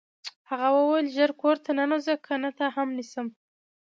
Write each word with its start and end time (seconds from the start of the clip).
هغه 0.49 0.67
وویل 0.77 1.07
ژر 1.15 1.31
کور 1.41 1.55
ته 1.63 1.69
ننوځه 1.79 2.13
کنه 2.27 2.49
تا 2.57 2.65
هم 2.75 2.87
نیسم 2.97 3.27